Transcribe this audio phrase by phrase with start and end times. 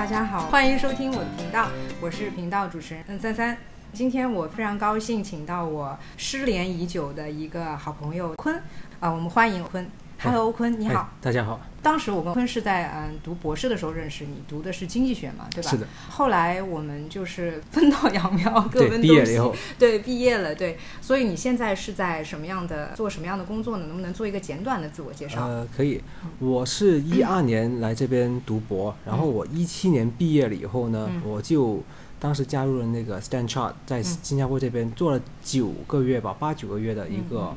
[0.00, 1.68] 大家好，欢迎收听我的频道，
[2.00, 3.54] 我是频道主持人嗯三三。
[3.92, 8.56] 今天我非常高兴，请到我失联已久的一个好朋友坤
[8.98, 9.86] 啊，我们欢迎坤。
[10.22, 11.08] Hello，坤，你好。
[11.22, 11.58] 大家好。
[11.80, 15.70] 当时我跟坤是在嗯读博士的时候认识你，读的是经济学嘛，对吧？
[15.70, 15.86] 是的。
[16.10, 19.08] 后来我们就是分道扬镳，各 奔东西。
[19.08, 19.56] 毕业了以后。
[19.78, 20.78] 对，毕业了，对。
[21.00, 23.86] 所以你现在是在什么样的做什么样的工作呢？
[23.86, 25.42] 能不能做一个简短的自我介绍？
[25.42, 26.02] 呃，可以。
[26.38, 31.82] 我是一二年来这边读博，然后我一七年毕业了以后呢，我就
[32.18, 37.56] 当时加入了那个 StanChart，在新加坡这边做了九个月吧，八九个月的一个。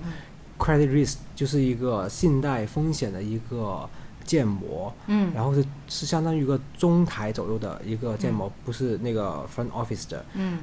[0.57, 3.89] Credit risk 就是一个信贷风险的一个
[4.23, 10.59] 建模，嗯，然后是是相当于一个中台左右的一个建模，不是那个 front office 的，嗯，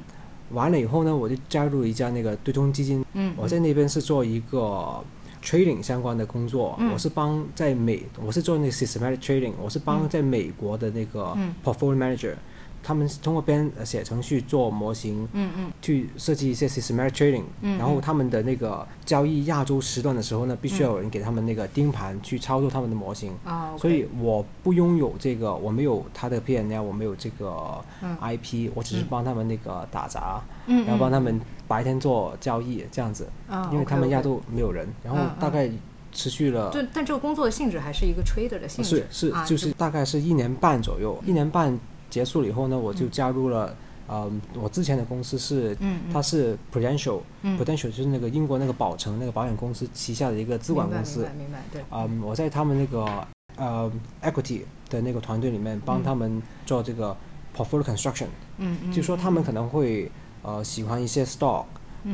[0.52, 5.04] 完了以后呢，我就加入一家那个对冲基金，嗯，我在那边是做一个
[5.44, 12.34] trading 相关的工作，嗯，我是帮在美，我是做那个 systematic trading，我是帮在美国的那个 portfolio manager。
[12.82, 27.84] 他们通过编写程序做模型，嗯嗯，去设计一些 systematic trading，嗯，然后他们的那个交易亚洲时段的时候呢，必须要有人给他们那个盯盘去操作他们的模型，啊，所以我不拥有这个，我没有他的 PNL，我没有这个
[28.20, 35.70] IP，我只是帮他们那个打杂，嗯，然后帮他们白天做交易这样子，啊，因为他们亚洲没有人，然后大概
[36.12, 41.78] 持续了，对，但这个工作的性质还是一个 trader 的性质，是是就是大概是一年半左右，一年半。
[42.10, 43.74] 结束了以后呢，我就加入了，
[44.08, 45.76] 呃，我之前的公司是，
[46.12, 51.20] 它是 Prudential，Prudential 就是那个英国那个保诚那个保险公司旗下的一个资管公司。
[51.20, 51.82] 明白，明白，对。
[51.90, 53.90] 嗯，我在他们那个呃
[54.22, 57.16] equity 的那个团队里面帮他们做这个
[57.56, 58.26] portfolio construction。
[58.58, 58.92] 嗯嗯。
[58.92, 60.10] 就说他们可能会
[60.42, 61.64] 呃喜欢一些 stock，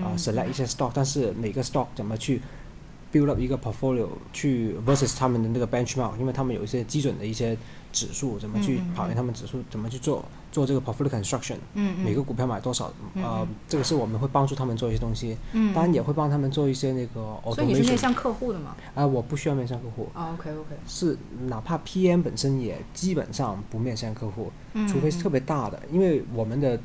[0.02, 2.42] 啊 select 一些 stock，但是每个 stock 怎么去
[3.12, 7.56] build up 一个 portfolio 去 versus 他们的那个 benchmark，因为他们有一些基准的一些。
[7.92, 9.58] 指数怎么去跑赢他们指数？
[9.70, 11.56] 怎么去做做这个 portfolio construction？
[11.72, 12.92] 嗯每个股票买多少？
[13.14, 15.34] 呃，这个是我们会帮助他们做一些东西。
[15.52, 15.72] 嗯。
[15.72, 17.40] 当然也会帮他们做一些那个。
[17.54, 18.76] 所以你是面向客户的吗？
[18.94, 20.10] 啊，我不需要面向客户。
[20.12, 20.76] 啊，OK OK。
[20.86, 21.16] 是，
[21.46, 24.52] 哪怕 PM 本身也基本上不面向客户，
[24.86, 26.78] 除非是特别大的，因为我们的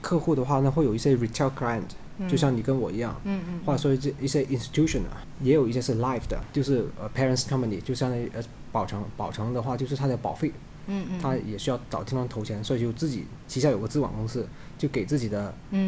[0.00, 1.90] 客户的话呢，会有一些 retail client，
[2.28, 3.18] 就像你跟我一样。
[3.24, 3.60] 嗯嗯。
[3.64, 8.42] 或者说一些一些 institution 啊，也有一些是 life 的，就是呃 parents company，就相当于呃。
[8.72, 10.52] 保成，保成的话就是他的保费，
[10.86, 15.44] 嗯嗯，他也需要找地方投钱，所以就自己旗下有个资管公司，就给自己的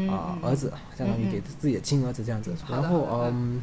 [0.09, 2.55] 啊儿子，相当于给自己的亲儿子这样子。
[2.67, 3.61] 然后嗯，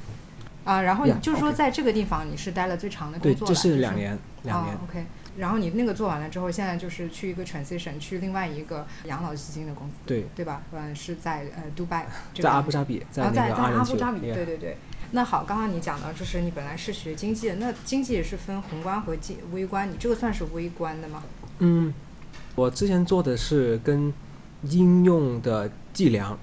[0.63, 4.77] 啊，然后就是说在这个地方你是待了最长的工作，对，这是两年，两年。
[4.87, 5.03] OK，
[5.38, 10.62] 然后你那个做完了之后，现在就是去一个 transition，去另外一个养老基金的公司，对，对吧？
[10.72, 14.78] 嗯，是在呃杜拜，在阿布扎比，在在阿布扎比，对对对。
[15.12, 19.19] 那好，刚刚你讲到，就是你本来是学经济的，那经济也是分宏观和微
[19.51, 21.23] 微观，你这个算是微观的吗？
[21.59, 21.94] 嗯，
[22.56, 24.12] 我之前做的是跟
[24.63, 26.38] 应用的计量，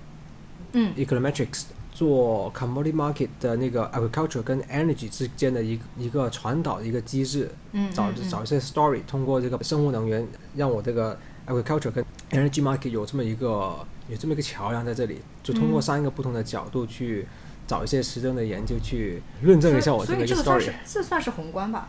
[0.72, 1.64] 嗯，econometrics，
[2.02, 10.26] 做 commodity market 的那个 agriculture 跟 energy 之间的一一个传导的一个机制，嗯，找找一些 story，通过这个生物能源，
[10.56, 13.76] 让我这个 agriculture 跟 energy market 有这么一个
[14.08, 17.26] 有这么一个桥梁在这里，就通过三个不同的角度去。
[17.64, 20.26] 找一些实证的研究去论证一下我这个 story。
[20.26, 21.88] 所以这个算是这算是宏观吧？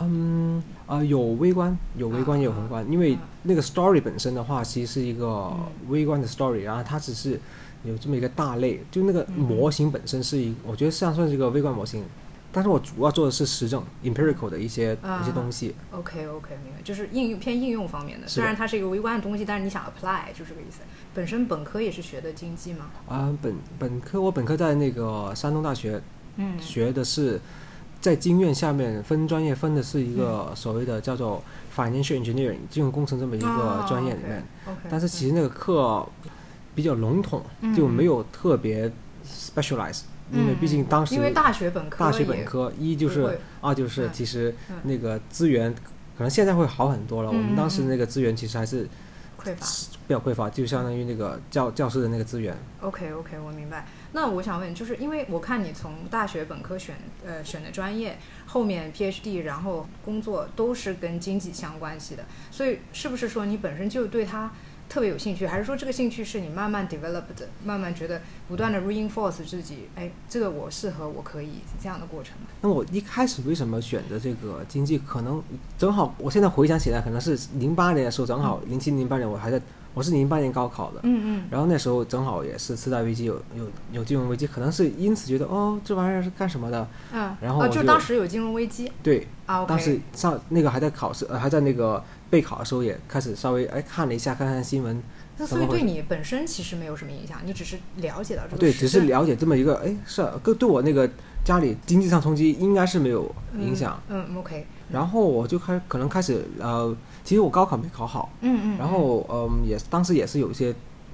[0.00, 2.84] 嗯，啊，有微观，有微观也有宏观。
[2.90, 5.54] 因为那个 story 本身的话，其实是一个
[5.88, 7.38] 微观的 story，然后它只是
[7.84, 12.04] 有这么一个大类，就那个模型本身是一，我觉得像算是一个微观模型。
[12.52, 15.74] 但是我主要做的是实证 empirical 的一些一些东西。
[15.90, 18.26] OK OK，明白，就是应用偏应用方面的。
[18.26, 20.80] 虽然它是一个微观的东西，但是你想 apply 就这个意思。
[21.12, 22.86] 本身本科也是学的经济吗？
[23.08, 26.00] 啊，本本科我本科在那个山东大学，
[26.36, 27.38] 嗯，学的是
[28.00, 31.42] 在经院下面分专业分的是一个所谓的叫做
[31.76, 34.42] financial engineering 金融工程这么一个专业里面。
[34.66, 34.78] OK。
[34.88, 36.06] 但是其实那个课
[36.76, 37.42] 比较笼统，
[37.74, 38.88] 就没有特别
[39.26, 45.74] specialize，因为毕竟当时因为大学本科大学本科一就是二就是其实那个资源
[46.16, 47.30] 可能现在会好很多了。
[47.30, 48.88] 我们当时那个资源其实还是。
[49.38, 49.66] 匮乏，
[50.08, 52.56] 比较匮乏，就相当于那个教教师的那个资源。
[52.80, 53.86] OK OK，我明白。
[54.12, 64.50] 那我想问，就是因为我看你从大学本科选呃选的专业，后面 PhD，然后工作都是跟经济相关系的，所以是不是说你本身就对它？
[64.88, 72.34] 特别有兴趣，还是说这个兴趣是你慢慢 develop 的，慢慢觉得不断的 reinforce 自己，哎，这个我适合，我可以是这样的过程。
[72.60, 74.98] 那我一开始为什么选择这个经济？
[74.98, 75.42] 可能
[75.76, 79.60] 正好，我现在回想起来，可能是零八年的时候，正好零七零八年我还在
[79.96, 81.44] 我是零八年高考的，嗯嗯。
[81.50, 86.86] 然后那时候正好也是次贷危机有有有金融危机，可能是因此觉得哦这玩意儿是干什么的？
[87.14, 88.92] 嗯，哦，然后我就就当时有金融危机？
[89.02, 89.26] 对，
[89.66, 95.02] 当时上那个还在考试，呃还在那个备考的时候也开始稍微哎看了一下看看新闻，
[95.38, 101.08] 那所以对你本身其实没有什么影响，你只是了解到这个对，只是了解这么一个哎是啊跟对我那个
[101.42, 103.98] 家里经济上冲击应该是没有影响。
[104.08, 106.94] 嗯嗯，OK，然后我就开可能开始呃，
[107.26, 110.72] 其实我高考没考好，嗯嗯，然后嗯也当时也是有一些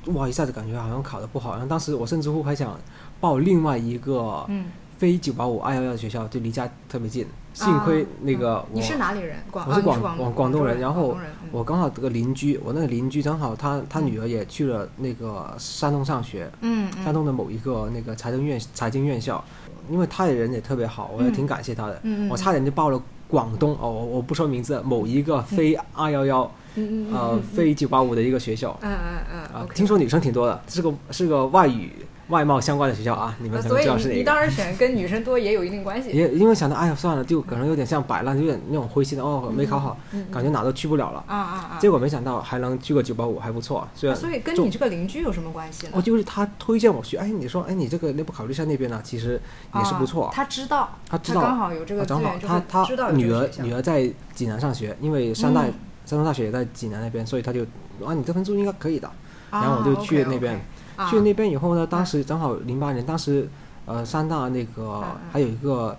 [0.09, 2.79] 哇一下子感觉好像考得不好，然后当时我甚至乎还想
[3.19, 4.67] 报另外一个嗯，
[4.99, 9.39] 非九八五二幺幺的学校，就离家特别近，幸亏那个我、嗯你是哪里人？
[9.51, 11.17] 广我是广广广广东人，然后
[11.51, 17.05] 我刚好这个邻居，我那个邻居正好他他女儿也去了那个山东上学，嗯嗯。
[17.05, 19.43] 山东的某一个那个财政院财经院校，
[19.91, 21.95] 因为他的人也特别好，我也挺感谢他的。
[22.03, 22.29] 嗯嗯。
[22.29, 23.01] 我差点就报了
[23.33, 26.55] 广东哦，我我不说名字，某一个非二幺幺
[27.11, 28.79] 呃非九八五的一个学校。
[28.83, 31.91] 嗯嗯嗯啊，听说女生挺多的，是个是个外语
[32.33, 34.19] 外贸相关的学校啊，你们可能呃所以你知道是哪个。
[34.19, 36.09] 你当然选跟女生多也有一定关系。
[36.09, 39.97] 也因为想到，哎呀，算了，就可能有点像摆烂，有点那种灰心的，哦，没考好，
[40.33, 41.23] 感觉哪都去不了了。
[41.27, 41.79] 啊啊啊！
[41.79, 43.87] 结果没想到还能去个九八五，还不错。
[43.95, 45.93] 虽然所以跟你这个邻居有什么关系呢？
[45.95, 48.99] 哦，就是他推荐我去，哎，你说，哎，你这个要不考虑一下那边呢？
[49.05, 49.41] 其实
[49.75, 50.27] 也是不错。
[50.27, 55.75] 啊他知道，他知道刚好有这个资源，他他知道女儿女儿在济南上学，因为山大、嗯
[56.05, 57.63] 山东大学也在济南那边，所以他就
[58.05, 59.09] 啊，你这分数应该可以的。
[59.53, 60.61] 啊然后我就去那边
[61.09, 63.49] 去那边以后呢，当时正好零八年，当时
[63.87, 65.97] 呃三大那个还有一个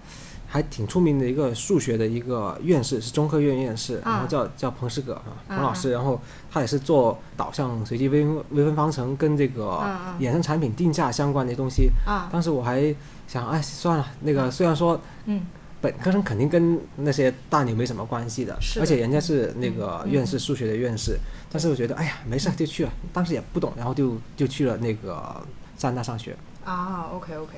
[0.48, 6.20] 还挺出名的一个数学的一个院士，是中科院院士，然后嗯叫叫彭世葛啊，嗯彭老师，然后
[6.52, 9.80] 他也是做导向随机微分微分方程跟这个
[10.20, 11.90] 衍生产品定价相关的东西。
[12.06, 12.94] 啊，当时我还
[13.28, 15.42] 想，哎，算了，那个虽然说嗯
[15.82, 21.18] 本科生肯定跟那些大牛没什么关系的，的而且人家是那个嗯院士数学的院士，
[21.54, 25.42] 但是我觉得哎呀没事就去了，当时也不懂，然后就就去了那个
[25.78, 26.36] 山大上学。
[26.66, 27.58] 啊，OK OK。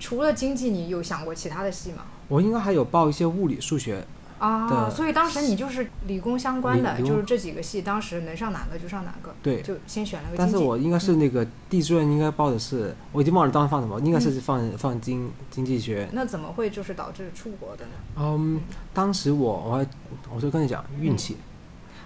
[0.00, 2.02] 除了经济，你有想过其他的系吗？
[2.26, 4.04] 我应该还有报一些物理、数学，
[4.38, 9.62] 啊，的所以当时你就是理工相关的，就是这几个系，当时能上哪个就上哪个，对。
[9.62, 10.36] 就先选了个。
[10.36, 16.08] 但是我应该是那个地志愿应该报的是，我已经忘了当时放什么，应该是放放经经济学。
[16.12, 17.92] 那怎么会就是导致出国的呢？
[18.16, 18.60] 嗯，
[18.92, 19.86] 当时我我还
[20.34, 21.36] 我就跟你讲运气，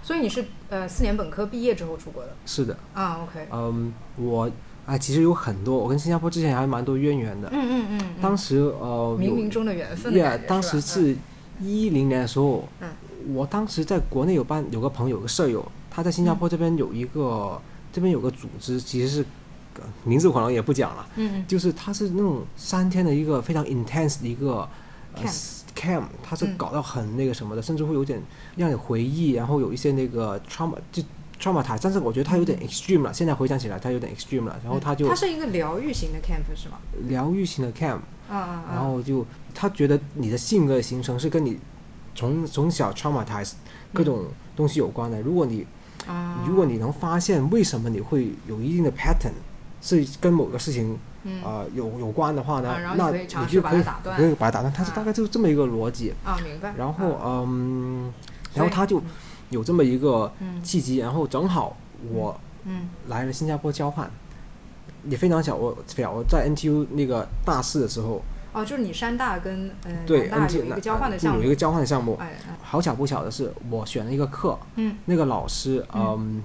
[0.09, 2.31] 所以你是呃四年本科毕业之后出国的？
[2.43, 4.49] 是的，啊？OK，嗯，我
[4.87, 7.47] 哎其实有很多，我跟新加坡之前还蛮多渊源的。
[7.51, 11.15] 嗯嗯嗯嗯，当时呃冥冥中的缘分的 Yeah，当时是
[11.61, 12.89] 一零年的时候，嗯。
[13.35, 17.61] 我当时在国内有班有个朋友，有个舍友，他在新加坡这边有一个、
[17.93, 19.25] 这边有个组织，其实是
[19.75, 21.45] 呃名字可能也不讲了，嗯嗯。
[21.47, 24.67] 就是他是那种三天的一个非常 intense 的一个
[25.13, 25.21] 呃
[25.75, 28.21] Camp camp，它是嗯搞到很那个什么的，甚至会有点
[28.55, 31.01] 让你回忆，然后有一些那个 trauma 就
[31.39, 36.77] traumatize，但是我觉得它有点 extreme 了，现在回想起来它有点 extreme 了，然后他就嗯它是一个疗愈型的 camp 是吗？
[37.07, 37.99] 疗愈型的 camp。
[38.31, 39.25] 嗯嗯嗯，然后就
[39.55, 41.57] 他觉得你的性格形成是跟你
[42.13, 43.53] 从从小 traumatize
[43.91, 45.19] 各种东西有关的。
[45.21, 45.65] 如果你
[46.05, 49.31] 啊，如果你能发现为什么你会有一定的 pattern
[49.81, 50.93] 是跟某个事情
[51.43, 54.17] 啊呃有有关的话呢，那你就可以把它打断。
[54.17, 54.73] 可以把它打断。
[54.73, 54.93] 它是啊。
[54.95, 56.13] 大概就是这么一个逻辑。
[56.23, 57.43] 啊明白，然后啊。
[57.47, 58.11] 嗯，
[58.53, 59.01] 然后他就
[59.49, 60.61] 有这么一个嗯。
[60.63, 61.77] 契机，然后正好
[62.11, 62.89] 我嗯。
[63.07, 64.09] 来了新加坡交换，
[65.05, 65.77] 也非常巧，我
[66.13, 68.21] 我在 NTU 那个大四的时候。
[68.51, 72.17] 哦，就是你山大跟嗯对大 NT 有一个交换的项目有一，个交换的项目。
[72.19, 72.57] 哎哎。
[72.63, 74.97] 好巧不巧的是，我选了一个课，嗯。
[75.05, 76.41] 那个老师嗯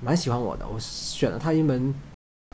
[0.00, 1.94] 蛮喜欢我的，我选了他一门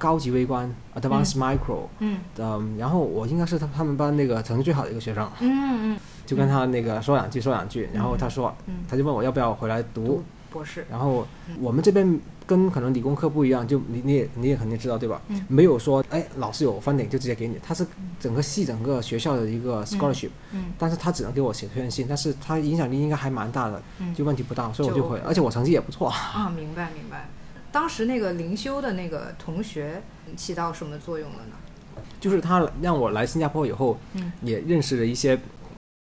[0.01, 2.19] 高级微观 （Advanced Micro），嗯。
[2.39, 10.05] 嗯，然后我应该是他他们班那个成绩最好的一个学生，嗯嗯就跟他那个说两句说两句，然后他说嗯，他就问我要不要回来读。
[10.05, 11.27] 读，博士，然后
[11.61, 15.21] 我们这边跟可能理工科不一样，就你你也你也肯定知道对吧？
[15.29, 15.45] 嗯。
[15.49, 17.87] 没有说哎老师有 funding 就直接给你，他是
[18.19, 20.67] 整个系整个学校的一个 scholarship，、嗯。
[20.79, 24.15] 但是他只能给我写推荐信，但是他影响力应该还蛮大的，嗯。
[24.15, 26.09] 就问题不大，所以我就就回而且我成绩也不错。
[26.09, 27.29] 啊，明白明白。
[27.73, 30.03] 当时那个灵修的那个同学
[30.37, 32.03] 起到什么作用了呢？
[32.19, 34.33] 就是他让我来新加坡以后，嗯。
[34.43, 35.39] 也认识了一些，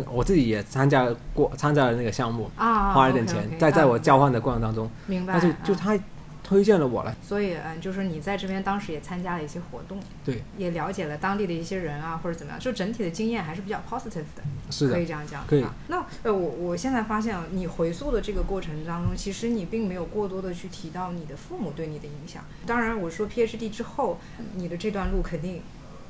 [0.10, 5.78] 我自己也参加过参加了那个项目，啊，花了点钱，在在我啊交换的过程当中，明白，但是就啊。
[5.78, 6.00] 他
[6.46, 15.44] 推荐了我来，所以嗯，就是你在这边当时也参加了一些活动，对，也了解了当地的一些人啊，或者怎么样，就整体的经验还是比较 positive 的，是的可以，这样讲。
[15.48, 22.44] 可以啊、那呃，我我现在发现啊，你回溯的这个过程当中，其实你并没有过多的去提到你的父母对你的影响。
[22.68, 24.20] 当然，我说 PhD 之后，
[24.54, 25.64] 你的这段路肯定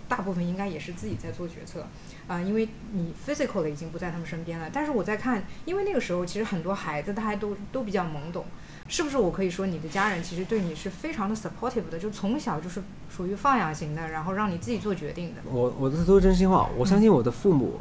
[0.09, 1.87] 大部分应该也是自己在做决策，
[2.27, 4.69] 啊、因为你 physical 的已经不在他们身边了。
[4.71, 8.45] 但是我在看，因为那个时候其实很多孩子他还都都比较懵懂，
[8.87, 9.17] 是不是？
[9.17, 15.41] 我可以说你的家人其实对你是非常的 supportive 的，就从小就是属于放养型的，然后让你自己做决定的。
[15.51, 17.79] 我我这都是真心话，我相信我的父母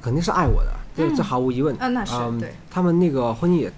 [0.00, 1.76] 肯定是爱我的，这嗯这毫无疑问。
[1.76, 3.72] 啊那是嗯对他们那个婚姻也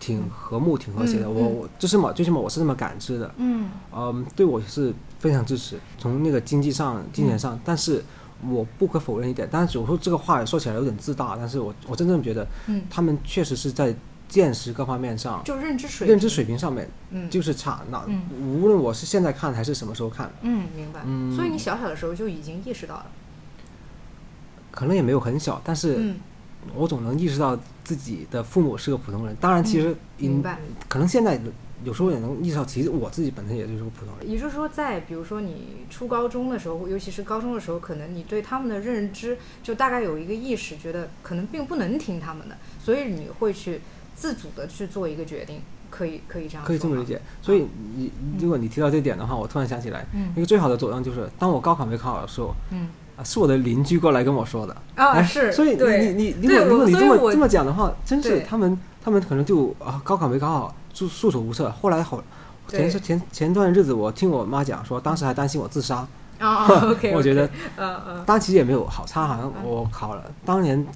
[0.00, 1.26] 挺和睦、挺和谐的。
[1.26, 3.32] 嗯我我最起码最起码我是这么感知的。
[3.36, 8.04] 嗯嗯，对我是非常支持，从那个经济上、金钱嗯上，但是
[8.48, 13.94] 我不可否认一点，但是我说这个话说起来有点自大，但是我我真正觉得嗯，他们确实是在
[14.28, 17.80] 见识各方面上、就认知水认知水平上面嗯就是差。
[17.90, 18.22] 那嗯
[18.60, 21.00] 无论我是现在看还是什么时候看，嗯明白。
[21.06, 23.06] 嗯所以你小小的时候就已经意识到了。
[24.70, 26.16] 可能也没有很小，但是嗯，
[26.74, 29.34] 我总能意识到自己的父母是个普通人。
[29.40, 30.58] 当然，其实嗯明白。
[30.88, 31.40] 可能现在
[31.84, 34.30] 有时候也能意识到，其实我自己本身也就是个普通人。
[34.30, 43.80] 也就是说，在比如说你初高中的时候，尤其是高中的时候，可能你对他们的认知就大概有一个意识，觉得可能并不能听他们的，所以你会去
[44.18, 45.60] 自主的去做一个决定，
[45.90, 47.04] 可以可以这样可以这么理。
[47.04, 47.20] 解。
[47.40, 48.10] 所以你
[48.40, 54.74] 如果你提到这点的话，我突然想起来，嗯一个最好的佐证就是，当我高考没考好的时候，嗯啊，是我的邻居过来跟我说的。
[54.96, 61.70] 啊哎是，所以你你你如果如果你这么这么讲的话，真是他们他们可能就啊高考没考好，束束手无策。
[61.80, 62.22] 后来好
[62.66, 66.06] 前前前段日子，我听我妈讲说，当时还担心我自杀。
[66.38, 67.46] 啊啊，OK，我觉得，
[67.76, 70.86] 嗯嗯当然其实也没有好差，好像嗯我考了，当年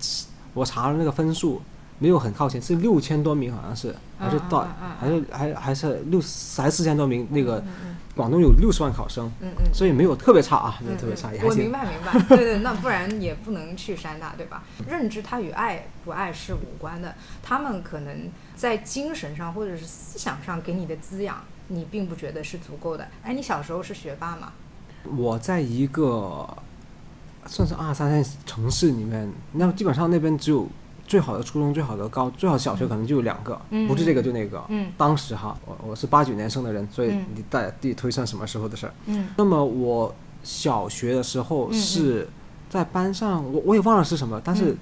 [0.55, 1.61] 我查了那个分数，
[2.03, 4.67] 没有很靠前，是六千多名，好像是还是到
[4.99, 6.21] 还是还还是六
[6.57, 11.51] 还四千多名，那个嗯广东有六十万考生，嗯嗯，所以没有特别差啊，没有嗯特别差，嗯也还行。
[11.51, 14.65] 我明白明白， 对对，那不然也不能去山大，对吧？
[14.89, 21.37] 认知它与爱不爱是无关的，他们可能在精神上或者是思想上给你的滋养，
[21.69, 23.07] 你并不觉得是足够的。
[23.23, 24.53] 哎，你小时候是学霸吗？
[25.17, 26.49] 我在一个
[27.47, 30.69] 算是二三线城市里面，那基本上那边只有
[31.07, 33.87] 最好的初中、最好的高、最好小学可能就有两个，嗯。
[33.87, 34.63] 不是这个就那个。
[34.69, 34.91] 嗯。
[34.97, 37.27] 当时哈，我我是八九年生的人，所以嗯。
[37.35, 38.95] 你大家自己推算什么时候的事儿。
[39.07, 39.29] 嗯。
[39.37, 42.29] 那么我小学的时候是
[42.71, 44.79] 在班上，我我也忘了是什么，但是嗯。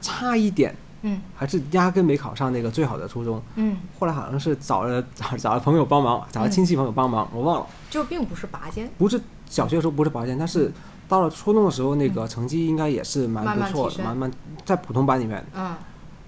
[0.00, 1.20] 差一点嗯。
[1.36, 3.40] 还是压根没考上那个最好的初中。
[3.56, 7.66] 嗯，后来好像是找了 找找了朋友帮忙，找了亲戚朋友帮忙，我忘了。
[7.90, 8.90] 就并不是拔尖。
[8.98, 10.72] 不是小学的时候不是拔尖，但是
[11.10, 14.32] 到了初中的时候，那个成绩应该也是蛮不错的，慢慢慢
[14.64, 15.44] 在普通班里面。
[15.54, 15.74] 嗯。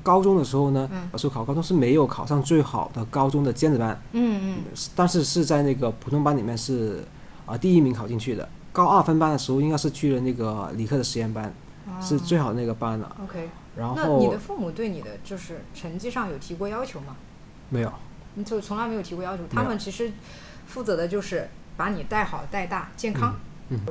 [0.03, 4.59] 高中的时候呢嗯，有时候考高中是没有考上最好的高中的尖子班，嗯嗯。
[4.97, 7.05] 但是是在那个普通班里面是
[7.47, 8.49] 啊、第一名考进去的。
[8.73, 11.55] 高二分班的时候，应该是去了那个理科的实验班，
[11.87, 13.17] 嗯，是最好的那个班了。
[13.23, 13.49] OK。
[13.77, 17.17] 然那你的父母对你的就是成绩上有提过要求吗？
[17.71, 17.93] 没有，
[18.35, 20.13] 你就从来没有提过要求，他们其实
[20.67, 23.41] 负责的就是把你带好带大健康，嗯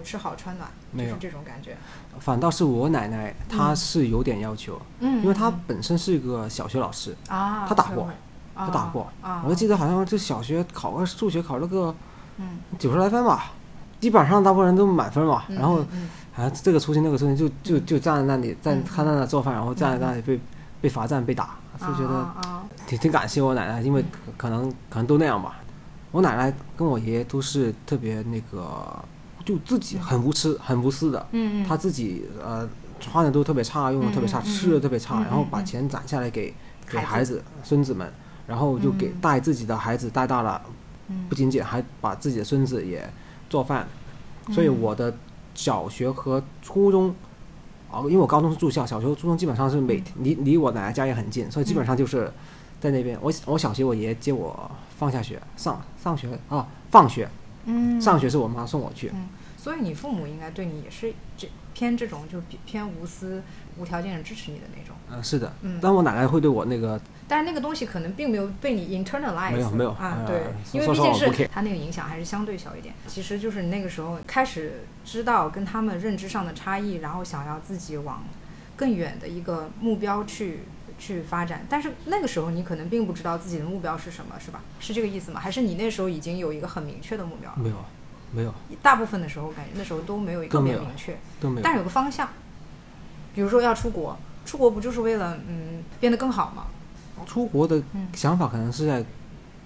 [0.03, 1.75] 吃好穿暖，就是这种感觉。
[2.19, 8.09] 反倒是我奶奶，她是有点要求，嗯因为她本身是一个小学老师，啊，她打过
[8.55, 9.07] 她打过。
[9.21, 11.95] 啊，我就记得好像这小学考个数学考了个
[12.37, 13.51] 嗯，九十来分吧，
[13.99, 15.43] 基本上大部分人都满分嘛。
[15.47, 20.39] 嗯然后嗯好像这个出勤那个出勤，就就就站在那里，站嗯他在那做饭，然后站在那里被
[20.79, 24.03] 被罚站被打，嗯就觉得啊啊挺挺感谢我奶奶，因为
[24.37, 25.57] 可能可能都那样吧。
[26.11, 28.85] 我奶奶跟我爷爷都是特别那个，
[29.45, 32.67] 就自己很无私很无私的，嗯嗯，他自己呃
[32.99, 35.65] 穿的都特别差，用的特别差，吃的特别差，然后把嗯。
[35.65, 36.53] 钱攒下来给
[36.87, 38.11] 给孩子孙子们，
[38.47, 39.13] 然后就给嗯。
[39.21, 40.61] 带自己的孩子带大了，
[41.07, 41.25] 嗯。
[41.29, 43.07] 不仅仅还把自己的孙子也
[43.49, 43.87] 做饭，
[44.51, 45.13] 所以嗯我的
[45.53, 47.13] 小学和初中，
[47.91, 52.31] 啊，因为我高中是住校，小学、初中基本上是每离离我奶奶家也很近，所以基本上就是
[52.79, 53.17] 在那边。
[53.21, 57.29] 我我小学我爷爷接我放下学，上上学啊，放学，
[57.65, 57.99] 嗯。
[58.01, 59.09] 上学是我妈送我去。
[59.13, 59.27] 嗯，
[59.57, 63.41] 所以你父母应该对你也是这偏这种就偏偏无私、
[63.77, 64.95] 无条件的支持你的那种。
[65.11, 65.79] 嗯、是的，嗯。
[65.81, 69.71] 但我奶奶会对我那个但是那个东西可能并没有被你 internalize，没有。
[69.71, 72.93] 没有啊，呃对，因为毕竟是它那个影响还是相对小一点。
[73.07, 78.23] 其实就是你那个时候开始知道跟他们认知上的差异，然后想要自己往
[78.75, 80.59] 更远的一个目标去
[81.01, 81.65] 去发展。
[81.67, 84.61] 但是那个时候你可能并不知道自己的目标是什么，是吧？
[84.79, 85.39] 是这个意思吗？
[85.39, 87.57] 还是你那时候已经有一个很明确的目标了？
[87.57, 87.75] 没有
[88.31, 91.73] 没有大部分的时候感觉那时候都没有一个明确，都没有但。
[91.73, 92.29] 是有个方向，
[93.33, 94.15] 比如说要出国，
[94.45, 96.67] 出国不就是为了嗯变得更好吗？
[97.25, 99.03] 出国的嗯想法可能是在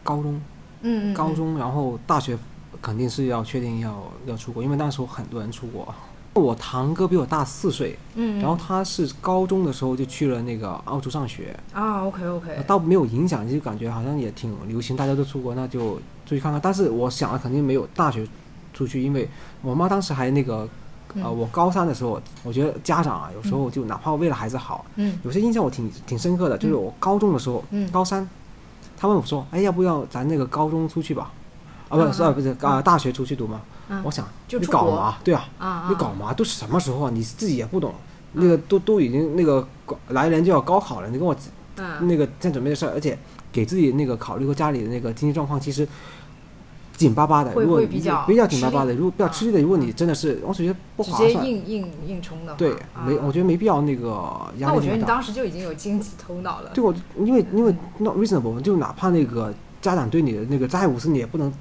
[0.03, 0.41] 高中，
[0.81, 2.37] 嗯高中，然后大学
[2.81, 5.93] 肯定是要确定要要出国，因为那时候很多人出国。
[6.41, 16.59] 我堂哥比我大四岁，嗯，然后他是高中的时候就去了那个澳洲上学，啊，OK OK，倒没有影响，就感觉好像也挺流行，大家都出国，那就出去看看。
[16.61, 18.27] 但是我想了，肯定没有大学
[18.73, 19.29] 出去，因为
[19.61, 20.67] 我妈当时还那个，
[21.15, 25.17] 呃，嗯我高三的时候，我觉得家长啊，有时候就哪怕为了孩子好，嗯。
[25.23, 27.89] 有些印象我挺挺深刻的，就是我高中的时候，嗯。
[27.91, 28.27] 高三，
[28.97, 31.31] 他问我说，哎，要不要咱那个高中出去吧？
[31.87, 33.61] 啊，不嗯是，啊，不是啊，大学出去读嘛。
[33.89, 35.17] 嗯我想你搞嘛？
[35.23, 36.33] 对啊，你搞嘛？
[36.33, 37.11] 都什么时候啊？
[37.13, 37.93] 你自己也不懂，
[38.33, 41.35] 那个都都已经那个高来年就要高考了，你跟我
[41.77, 43.17] 嗯那个在准备的事儿，而且
[43.51, 45.87] 给自己那个考虑过家里的那个经济状况，其实
[46.95, 47.51] 紧巴巴的。
[47.51, 51.45] 会如果会比较比较紧巴巴的，如果比较吃力的，如果你真的是，我是觉得不直接划算。
[51.45, 52.69] 硬硬硬冲的，对，
[53.05, 54.09] 没，啊我觉得没必要那个
[54.57, 55.03] 压那我觉得你。
[55.03, 56.71] 当时就已经有经济头脑了。
[56.73, 61.51] 对我，因为因为 not reasonable，就哪怕那个家长对你的那个债务是你也不能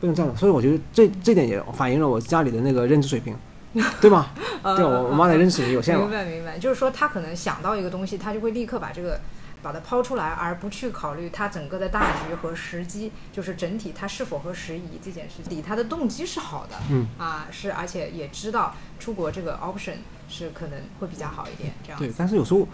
[0.00, 3.36] 不能这样，所以我觉得这这点也反映了我家里的那个认知水平，
[4.00, 4.32] 对吧？
[4.62, 6.10] 呃 对，我我妈的认识也有限明。
[6.10, 9.20] 白明白，就是说她可能想到一个东西，她就会立刻把这个
[9.62, 15.54] 把它抛出来，而不去考虑它整个的大局和时机，就是整体它是否合时宜这件事情。
[15.54, 19.96] 底他的动机是好的，嗯，啊是，而且也知道出国这个 option
[20.28, 22.66] 是可能会比较好一点，这样对，但是有时候，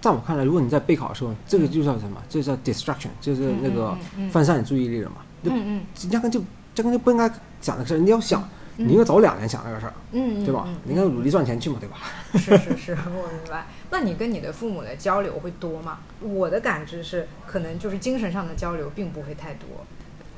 [0.00, 2.20] 在我看来，如果你在备考的时候，这个就叫什么？
[2.28, 3.96] 这叫 distraction，就是那个
[4.32, 5.16] 分散你注意力了嘛。
[5.44, 7.28] 嗯压根就压根就不应该
[7.60, 8.42] 想这个事儿，你要想，
[8.76, 10.76] 嗯你应该早两年想这个事儿，嗯，对吧嗯？
[10.84, 11.96] 你应该努力赚钱去嘛，对吧？
[12.38, 13.66] 是是是，我明白。
[13.90, 15.98] 那你跟你的父母的交流会多吗？
[16.20, 19.66] 我的感知是，可能就是精神上的交流并不会太多。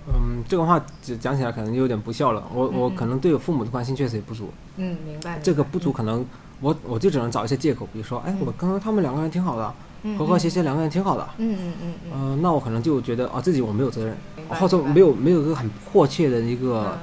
[0.08, 2.42] 嗯，这个话只讲起来可能有点不孝了。
[2.52, 5.38] 我我嗯嗯可能对我父母的关心确实也不足，嗯，明白。
[5.40, 6.26] 这个不足可能
[6.62, 11.28] 我我就只能找一些借口，比如说，哎，我刚刚他们两个人挺好的，嗯和和谐谐两个人挺好的。
[11.38, 12.10] 嗯嗯嗯嗯。
[12.14, 14.16] 嗯、那我可能就觉得啊，自己我没有责任
[14.48, 16.98] 或者没有没有一个很迫切的一嗯个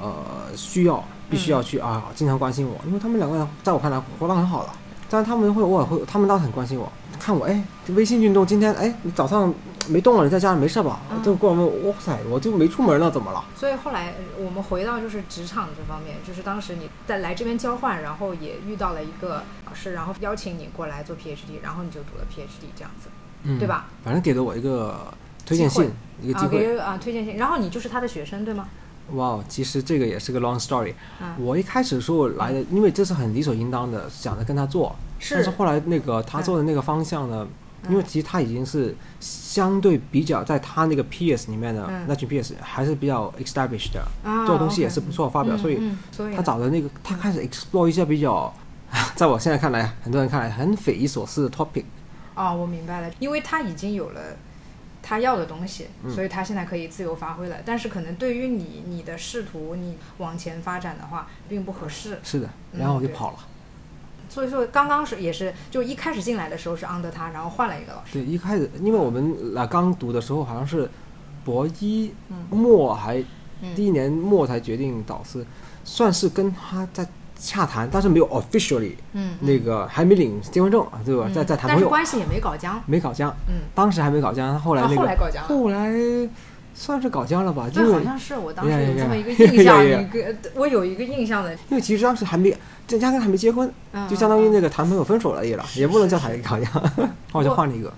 [0.00, 0.16] 呃
[0.56, 4.72] 需要，必须要去啊经常关心我，因为他们两个人在我看来活得很好了，
[5.10, 9.52] 但是他们会偶尔会，他们倒是很关心我，看我哎微信运动今天哎你早上
[9.88, 11.00] 没动了，你在家里没事吧？
[11.10, 13.44] 嗯就过来问我，哇塞，我就没出门呢，怎么了？
[13.56, 23.08] 所以后来呃我们回到就是职场这方面，就是当时你在来这边交换，然后也遇到了一个老师，然后邀请你过来做 PhD，然后你就读了 PhD 这样子，
[23.44, 23.66] 嗯，对？
[23.66, 23.86] 吧？
[24.04, 25.12] 反正给了我一个
[25.46, 26.74] 推荐信，一个机会。
[26.74, 28.68] 了啊推荐信，然后你就是他的学生对吗？
[29.12, 30.94] 哇，哦其实这个也是个 long story。
[31.20, 37.48] 嗯，我一开始的时候来的，因为这是很理所应当的，想着跟他做，是但是后来那个他做的那个方向呢，嗯
[37.88, 48.52] 因为其实他已经是相对比较在他那个 PS 里面的、嗯那群 PS 还是比较 established 的，啊做的东西也是不错发表，嗯所以嗯所以他找的那个他开始 explore 一些比较，
[49.16, 51.84] 在我现在看来，很多人看来很匪夷所思的 topic。
[52.34, 54.20] 哦，我明白了，因为他已经有了
[55.02, 57.56] 他要的东西，嗯所以他现在可以自由发挥了。
[57.64, 62.18] 但是可能对于你你的仕途，你往前发展的话，并不合适。
[62.22, 63.38] 是的，然后我就跑了。
[64.34, 68.14] 所以说，刚刚是也是就一开始进来的时候是 under 他，然后换了一个老师。
[68.14, 70.90] 对，一开始因为我们来刚读的时候好像是
[71.44, 72.44] 博一嗯。
[72.50, 73.22] 末还
[73.62, 73.72] 嗯。
[73.76, 75.46] 第一年末才决定导师，
[75.84, 77.06] 算是跟他在
[77.38, 81.26] 洽谈，但是没有 officially 嗯，那个还没领结婚证，啊对吧？
[81.28, 82.82] 嗯在在谈但朋友，是关系也没搞僵。
[82.86, 85.48] 没搞僵，嗯，当时还没搞僵，后来啊那个后来搞僵了。
[85.48, 85.92] 后来
[86.74, 92.56] 算是搞僵了吧，因对，好像是我当时有这么一个印象， 一个我有一个印象的，因为其实当时还没，
[92.86, 97.08] 这压根还没结婚，嗯就相当于嗯那个谈朋友分手了也了，也不能叫谈搞僵，后
[97.38, 97.92] 我就换了一个。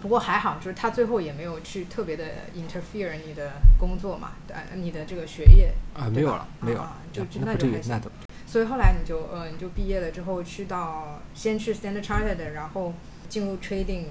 [0.00, 8.00] 不过还好，就是他最后也没有去特别的 interfere 你的工作嘛，呃，你的这个学业啊，没有了，没有了啊，就就那就还，行。
[8.46, 12.94] 所以后来你就呃你就毕业了之后去到先去 Standard Chartered，然后
[13.28, 14.04] 进入 Trading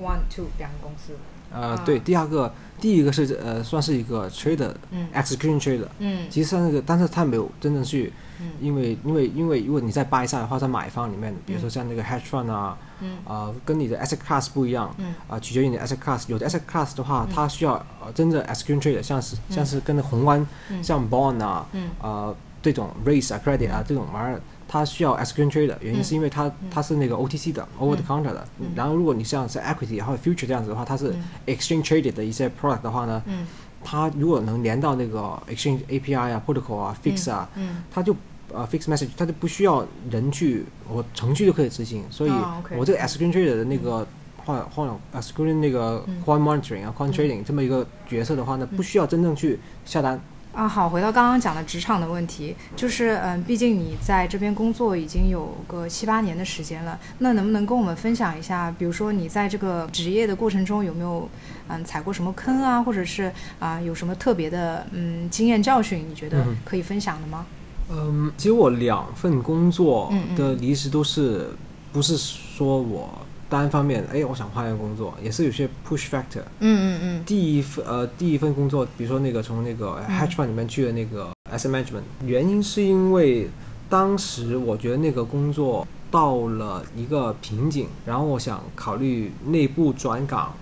[0.00, 1.14] One Two 两个公司。
[1.54, 5.08] 呃，啊对，第二个，第一个是呃，算是一个 trader，嗯。
[5.14, 6.26] execution trader，嗯。
[6.30, 8.50] 其实那个，但是他没有真正去，嗯。
[8.60, 13.18] 因为因为因为如果你在 buy side 的话，在买方里面，比如说像那个 hedge fund 啊，嗯。
[13.24, 15.14] 啊，跟你的 asset class 不一样，嗯。
[15.28, 17.34] 啊，取决于你的 asset class，有的 asset class 的话，嗯。
[17.34, 20.82] 它需要呃真正 execution trader，像是像是跟宏观，嗯。
[20.82, 21.90] 像 bond 啊，嗯。
[22.00, 24.40] 呃这种 raise 啊 credit 啊这种玩意儿，
[24.72, 31.22] 它需要 execution trader，原因嗯是因为它它是那个 OTC 的 over the counter 的嗯，然后如果你像是 equity 或者 future 这样子的话，它是嗯
[31.54, 33.46] exchange traded 的一些 product 的话呢，嗯
[33.84, 38.16] 它如果能连到那个 exchange API 啊 protocol 啊 fix 啊，嗯它就
[38.50, 42.30] 呃 fix message，它就不需要人去，我程序就可以执行，所以
[42.74, 44.06] 我这个 execution trader 的那个
[44.46, 50.18] 或者或者 execution 那个嗯 quant monitoring 啊，coin trading 这么一个角色的话呢，不需要真正去下单。
[50.52, 61.26] 啊，好，回到刚刚讲的职场的问题，就是嗯，毕竟你在这边工作已经有个七八年的时间了，那能不能跟我们分享一下，比如说你在这个职业的过程中有没有
[61.68, 67.46] 嗯踩过什么坑啊，或者是啊、有什么特别的嗯经验教训，你觉得嗯可以分享的吗？
[67.90, 71.48] 嗯，其实我两份工作的离职都是
[71.92, 73.08] 不是说我
[73.52, 76.40] 单方面，哎，我想换一个工作，也是有些 push factor。
[76.60, 77.24] 嗯嗯嗯。
[77.26, 80.18] 第一份呃第一份工作，比如说那个从那个嗯。
[80.18, 83.50] hedge fund 里面去的那个 asset management，原因是因为
[83.90, 90.54] 当时我觉得那个工作到了一个瓶颈，然后我想考虑内部转岗，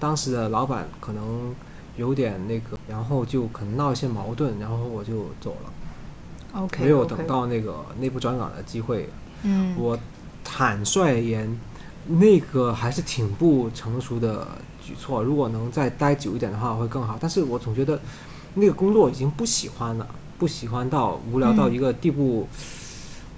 [0.00, 1.54] 当时的老板可能
[1.98, 9.10] 有点那个，然后就可能闹一些矛盾，然后我就走了，OK，没有等到那个内部转岗的机会。
[9.42, 9.98] 嗯，我
[10.42, 11.60] 坦率而言，
[12.06, 14.46] 那个还是挺不成熟的
[14.84, 15.22] 举措。
[15.22, 17.16] 如果能再待久一点的话，会更好。
[17.20, 18.00] 但是我总觉得
[18.54, 20.06] 那个工作已经不喜欢了，
[20.38, 22.48] 不喜欢到无聊到嗯一个地步。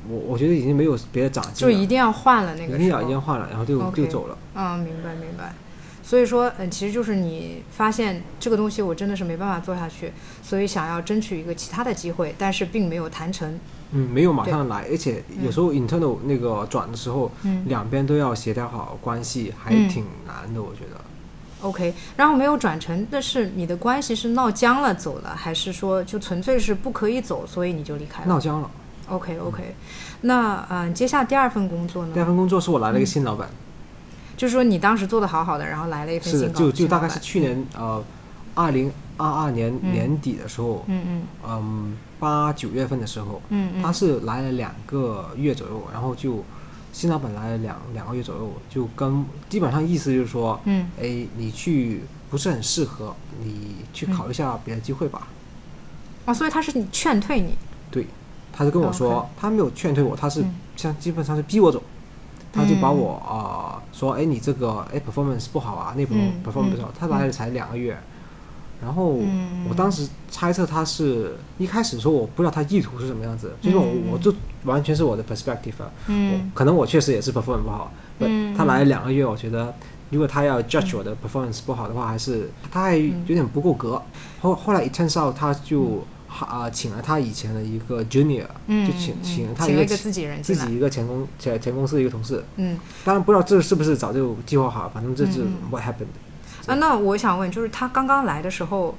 [0.06, 4.36] 我我觉得已经没有别的长进了，就一定要换了那个一定要一定要换了，然后就就走了。
[4.54, 5.54] 嗯，明白明白。
[6.04, 10.12] 所以说，嗯，其实就是你发现这个东西我真的是没办法做下去，
[10.42, 13.58] 所以想要争取一个其他的机会，但是并没有谈成。
[13.92, 21.00] 嗯，没有马上来，而且有时候 internal 那个转的时候，嗯两边都要协调好关系，还嗯挺难的，我觉得。
[21.62, 28.70] OK，然后没有转成，那是你的关系是闹僵了走了，还是说就纯粹是不可以走，所以你就离开了闹僵了。
[29.08, 29.74] ？OK OK，
[30.22, 32.10] 那嗯、呃接下第二份工作呢？
[32.12, 33.48] 第二份工作是我来了一个新老板，
[34.36, 38.02] 就是说你当时做的好好的，然后来了一份是就就大概是去年呃，
[38.54, 39.92] 二零二二年嗯。
[39.92, 41.22] 年底的时候，嗯嗯。
[41.46, 46.44] 嗯，八九月份的时候，嗯嗯，他是来了两个月左右，然后就
[46.92, 50.88] 新老板来了两两个月左右，就跟基本上意思就是说，嗯。
[51.00, 55.28] 哎，你去不是很适合，你去考虑一下别的机会吧。
[56.26, 57.56] 哦，所以他是你劝退你，
[57.90, 58.06] 对，
[58.52, 60.54] 他就跟我说他没有劝退我，他是嗯。
[60.76, 61.80] 像基本上是逼我走。
[62.54, 66.88] 他就把嗯我啊、呃说，哎，你这个哎 performance 不好啊，那部嗯 performance 不好。
[66.88, 67.98] 嗯他来了才两个月，
[68.80, 74.12] 然后嗯我当时猜测他是一开始说我不知道他意图是什么样子，就是我嗯。
[74.12, 74.32] 我就
[74.64, 75.90] 完全是我的 perspective，啊。
[76.06, 76.50] 嗯。
[76.54, 77.90] 可能我确实也是 performance 不好，
[78.20, 79.74] 嗯他来了两个月，我觉得
[80.10, 84.00] 如果他要 judge 我的 performance 不好的话，还是他还有点不够格。
[84.40, 86.04] 后后来一 turns out 他就
[86.40, 96.06] 啊、请了他以前的一个 junior，嗯，就请嗯请了他请了一个自己人，自己一个前公前前公司的一个同事，嗯当然不知道这是不是早就计划好，反正这是 what happened。
[96.66, 98.96] 啊，那我想问，就是他刚刚来的时候，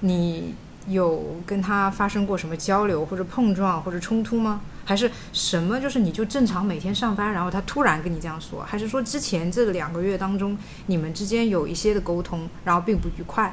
[0.00, 0.54] 你
[0.88, 4.60] 有跟他发生过什么交流或者碰撞或者冲突吗？
[4.84, 5.80] 还是什么？
[5.80, 13.52] 就是你就正常每天上班，然后他突然跟你这样说，还是说之前这两个月当中你们之间有一些的沟通，然后并不愉快？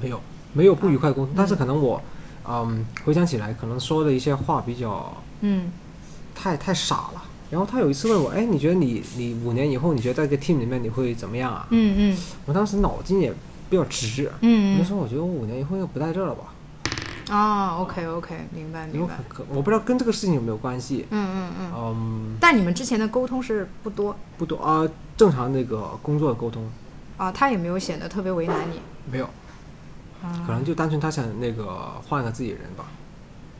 [0.00, 0.20] 没有
[0.52, 2.04] 没有不愉快啊沟通，但是可能我嗯
[3.04, 5.70] 回想起来，可能说的一些话比较嗯
[6.34, 7.22] 太太傻了。
[7.50, 11.66] 然后他有一次问我，哎，你觉得你你五年以后，你觉得在这个 team 里面你会怎么样啊？
[11.70, 13.32] 嗯嗯我当时脑筋也
[13.68, 16.54] 比较直，我嗯就说我觉得我五年以后应该不在这儿了吧？
[17.34, 19.18] 啊，OK OK，明白明白。
[19.48, 21.06] 我不知道跟这个事情有没有关系。
[21.10, 21.72] 嗯嗯嗯。
[21.76, 24.84] 嗯，但你们之前的沟通是不多不多啊、
[25.16, 26.68] 正常那个工作的沟通
[27.16, 28.80] 啊，他也没有显得特别为难你。
[29.10, 29.28] 没有，
[30.22, 32.84] 啊可能就单纯他想那个换个自己人吧。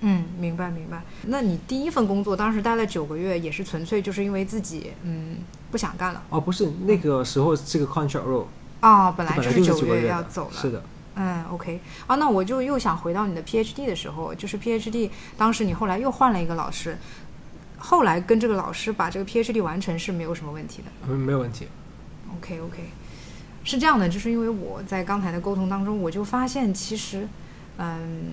[0.02, 1.02] 嗯，明白明白。
[1.26, 5.36] 那你第一份工作当时待了九个月，也是纯粹就是因为自己嗯
[5.70, 8.46] 不想干了哦，不是，那个时候这个 contract role，
[8.80, 10.52] 啊、本来本来就是九个月要走了。
[10.52, 10.82] 是的，
[11.16, 11.80] 嗯，OK。
[12.06, 16.96] 啊，那我就又想回到你的 PhD 的时候，就是 PhD 当时你后来又换了一个老师，
[17.78, 20.90] 后来跟这个老师把这个 PhD 完成是没有什么问题的。
[21.08, 21.68] 嗯没有问题。
[22.38, 22.84] OK OK，
[23.70, 27.28] 是这样的，就是因为我在刚才的沟通当中，我就发现其实，
[27.78, 28.33] 嗯，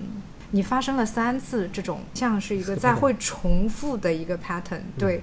[0.50, 5.22] 你发生了三次这种像是一个在会重复的一个 pattern，对。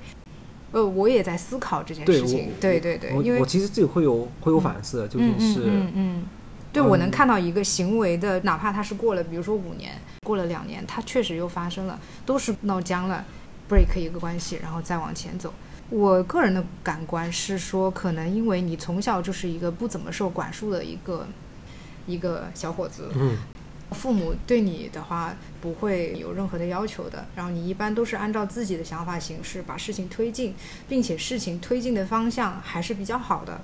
[0.72, 6.24] 呃，我也在思考这件事情我，对对对，因为我我其实自己会有会有反思的，究嗯竟是、嗯嗯嗯，
[6.74, 9.94] 对我能嗯看到一个行为的，哪怕它是过了，比如说五年，
[10.26, 13.24] 过了两年，它确实又发生了，都是闹僵了
[13.70, 15.54] ，break 一个关系，然后再往前走。
[15.90, 21.28] 我个人的感官是说，可能因为你从小就是一个不怎么受管束的一个
[22.08, 23.38] 一个小伙子，嗯
[23.92, 30.56] 父母对你的话不会有任何的要求的，然后你一般都是按照自己的想法行事，把事情推进，
[30.90, 33.62] 并且事情推进的方向还是比较好的。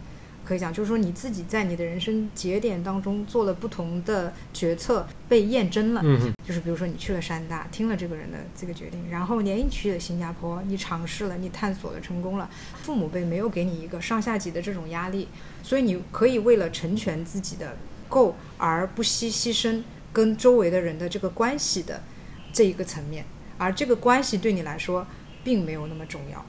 [0.52, 6.02] 可以讲，就是说你自己在你的人生节点当中做了不同的决策，被验证了。
[6.04, 12.50] 嗯哼就是比如说你去了山大，听了这个人的这个决定，然后你去了新加坡，你尝试了，你探索了，成功了，
[12.84, 15.30] 父母辈没有给你一个上下级的这种压力，
[15.64, 17.78] 所以你可以为了成全自己的
[18.10, 22.04] 够而不惜牺牲跟周围的人的这个关系的
[22.52, 23.24] 这一个层面，
[23.58, 25.08] 而这个关系对你来说
[25.46, 26.46] 并没有那么重要，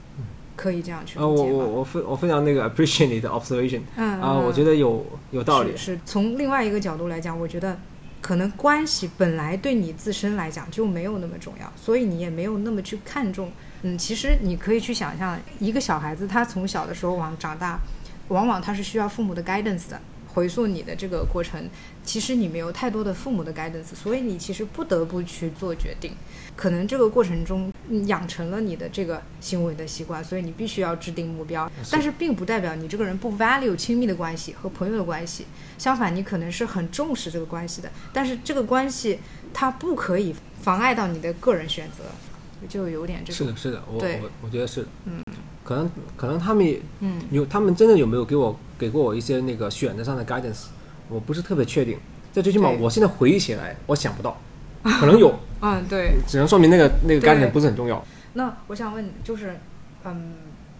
[0.55, 1.43] 可以这样去理呃，我？
[1.43, 5.93] 我我分我分享那个 appreciate 你的 observation 嗯啊、我嗯觉得有有道理是。
[5.93, 7.77] 是从另外一个角度来讲，我觉得
[8.21, 13.51] 可能关系本来对你自身来讲就没有那么重要，所以你也没有那么去看重。
[13.81, 17.79] 嗯，其实你可以去想象，一个小孩子他从小的时候往长大，
[18.29, 19.99] 往往他是需要父母的 guidance 的，
[20.33, 21.69] 回溯你的这个过程，
[22.03, 26.13] 其实你没有太多的父母的 guidance，所以你其实不得不去做决定。
[26.55, 31.69] 可能这个过程中嗯养成了你的这个行为的习惯，所以你必须要制定目标。
[31.91, 35.45] 但是并不代表你这个人不 value 亲密的关系和朋友的关系，
[35.77, 37.91] 相反，你可能是很重视这个关系的。
[38.11, 39.19] 但是这个关系
[39.53, 42.03] 它不可以妨碍到你的个人选择，
[42.67, 43.37] 就有点这个。
[43.37, 44.87] 是的，是的，我我我觉得是的。
[45.05, 45.21] 嗯
[45.63, 50.65] 可能可能他们也嗯有，他们真的有没有给我给过我一些那个选择上的 guidance，
[51.07, 51.97] 我不是特别确定。
[52.33, 54.37] 这最起码我现在回忆起来，我想不到，
[54.99, 56.15] 可能有，嗯，对。
[56.27, 58.03] 只能说明那个那个对 guidance 不是很重要。
[58.33, 59.59] 那我想问，就是
[60.03, 60.33] 嗯，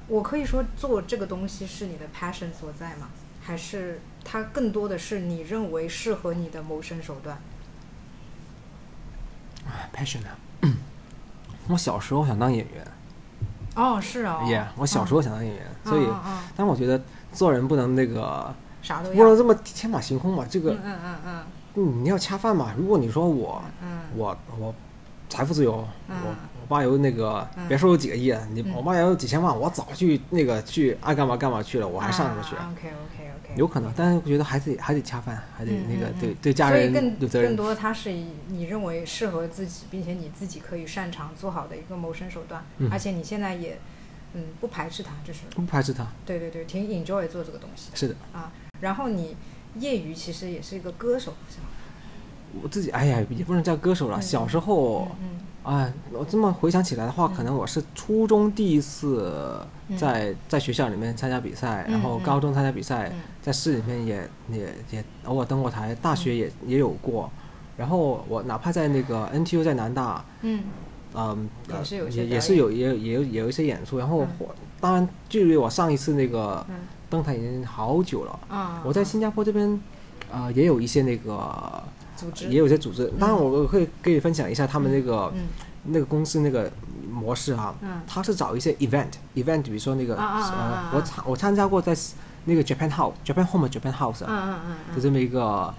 [0.08, 3.08] 我可以说做这个东西是你的 passion 所在吗？
[3.42, 7.38] 还是它更多的是你认为适合你的谋生手段？
[9.66, 10.36] 啊 passion 啊，
[11.70, 12.86] 我小时候想当演员
[13.76, 14.42] 哦，是哦。
[14.46, 19.16] ，yeah，我小时候想当演员，所以嗯，嗯嗯但我觉得做人不能那个啥都要。
[19.16, 22.74] 不能这么天马行空嘛，这个嗯嗯嗯你要恰饭嘛。
[22.78, 24.74] 如果你说我嗯我我
[25.30, 33.54] 财富自由，嗯我我爸有那个嗯别说有几个亿啊，你嗯我爸有几千万，我早去那个去爱干嘛干嘛去了，我还上什么学？OK OK OK。
[33.56, 37.56] 有可能，但是我觉得还得还得恰饭，还得嗯那个嗯嗯对对家人更有责任。
[37.56, 43.78] 更多，它是以你认为适合自己，并且你自己可以擅长做好的一个谋生手段，嗯而且你现在也
[44.34, 48.52] 嗯不排斥它，就是不排斥他，对对对，挺 enjoy 做这个东西是的，啊。
[48.80, 49.36] 然后你
[49.80, 51.34] 业余其实也是一个歌手？
[52.62, 54.20] 我自己哎呀也不能叫歌手了。
[54.20, 54.22] 嗯。
[54.22, 57.36] 小时候，嗯哎，我这么回想起来的话，嗯。
[57.36, 59.98] 可能我是初中第一次嗯。
[59.98, 62.24] 在在学校里面参加比赛，嗯然后嗯。
[62.24, 63.20] 高中参加比赛，嗯。
[63.42, 67.30] 在市里面也也也偶尔登过台，大学也也有过。
[67.76, 70.64] 然后我哪怕在那个 NTU 在南大，嗯。
[71.16, 73.98] 嗯，也呃是有也也是有也有也有也有一些演出。
[73.98, 74.28] 然后嗯。
[74.38, 76.76] 我当然距离我上一次那个嗯
[77.13, 78.39] 登台已经好久了。
[78.49, 79.80] 啊，我在新加坡这边，
[80.32, 81.84] 呃，也有一些那个
[82.17, 82.47] 组织。
[82.47, 83.06] 也有一些组织。
[83.19, 85.41] 当然，我会可以可以分享一下他们那个、嗯
[85.86, 86.71] 那个公司那个
[87.12, 87.76] 模式哈。
[87.82, 88.02] 嗯。
[88.08, 91.95] 他是找一些 event event，比如说那个、我参我参加过在
[92.45, 94.95] 那个 Japan House Japan Home Japan House 嗯啊，嗯嗯。
[94.95, 95.76] 就这么一个啊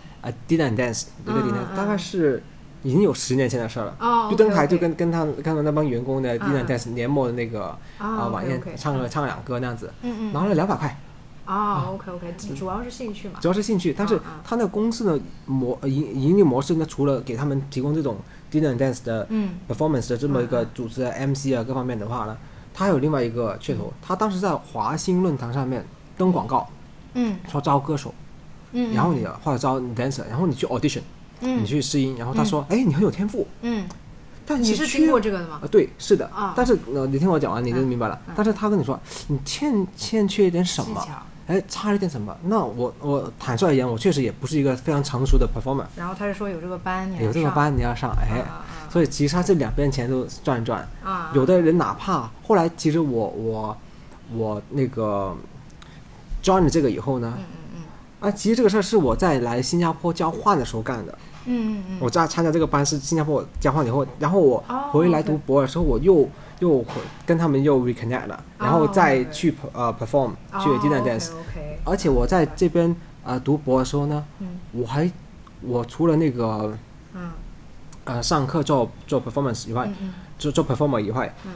[0.46, 2.40] dinner and dance 一个嗯 dinner，、大概是
[2.84, 3.96] 已经有十年前的事儿了。
[3.98, 7.66] 哦就登台就跟跟他跟他那帮员工的 and dance 年末的那个
[7.98, 10.96] 啊啊晚宴唱了唱两歌那样子，嗯嗯，拿了两百块。
[11.44, 18.16] 啊，OK OK，主要是兴趣嘛，主要是兴趣，但是他那个公司的模呃盈盈利模式呢，除了给他们提供这种
[18.50, 19.50] dinner and dance 的嗯。
[19.68, 20.68] performance 的这么一个嗯嗯。
[20.74, 22.36] 主持 MC 啊各方面的话呢，
[22.72, 25.84] 他还有另外一个噱头，他当时在华星论坛上面
[26.16, 26.66] 登广告，
[27.12, 27.36] 嗯。
[27.50, 28.14] 说招歌手，
[28.72, 31.02] 嗯，然后你或者招 dancer，然后你去 audition，
[31.40, 31.62] 嗯。
[31.62, 33.86] 你去试音，然后他说，哎，你很有天赋，嗯，
[34.46, 35.60] 但你是缺听过这个的吗？
[35.62, 35.66] 啊，？
[35.70, 36.54] 对，是的，啊。
[36.56, 37.86] 但是呃，你听我讲完，你就嗯。
[37.86, 38.18] 明白了。
[38.28, 38.34] 嗯。
[38.34, 41.06] 但是他跟你说，你欠欠缺一点什么
[41.46, 42.34] 哎，差了一点什么？
[42.44, 45.84] 那我我坦率而言，我确实也不是一个非常成熟的 performer。
[45.96, 50.80] 然后他是说有这个班，你有这个班你要上，哎，啊所以其实他这两边钱都赚一赚。
[51.02, 53.76] 啊啊，有的人哪怕后来，其实我我
[54.32, 55.36] 我那个
[56.42, 57.46] join 了这个以后呢嗯，嗯
[58.24, 61.18] 啊，其实这个事儿是我在来新加坡交换的时候干的。
[61.46, 66.26] 嗯嗯嗯，我在参加这个班是新加坡交换以后，然后我哦回来读博的时候，我又
[66.60, 66.94] 又回
[67.26, 71.32] 跟他们又 reconnect 了，然后哦再去呃 perform 去 dinner dance。
[71.32, 74.48] OK，而且我在这边呃读博的时候呢，嗯。
[74.72, 75.10] 我还
[75.60, 76.74] 我除了那个
[77.12, 77.30] 嗯。
[78.04, 80.14] 呃上课做做 performance 以外，嗯嗯。
[80.38, 81.52] 做做 performer 以外，嗯。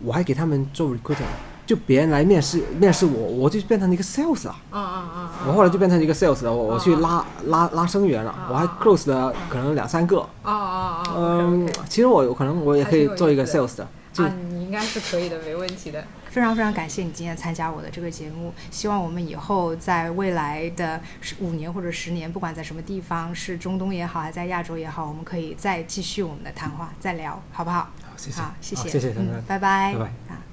[0.00, 1.24] 我还给他们做 recruiter，
[1.68, 4.56] 就别人来面试面试我，我就变成了一个 sales 了。
[4.70, 10.20] 啊啊啊，我后来就变成一个 sales 了，我我去啊拉拉拉生源了啊，我还啊 close 了可能两三个。
[10.42, 16.02] 啊啊啊，嗯，其实我有可能我也可以做一个 sales 的，就啊，你应该是可以的，没问题的。
[16.30, 27.80] 非常非常感谢你今天参加我的这个节目，希望我们以后在未来的十五年或者十年，不管在什么地方，是中东也好，还是在亚洲也好，我们可以再继续我们的谈话，再聊，好不好？
[27.80, 30.47] 好谢谢，好，谢谢，谢谢，嗯，拜拜，拜拜啊。